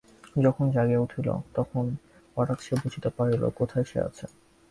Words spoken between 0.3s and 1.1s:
যখন জাগিয়া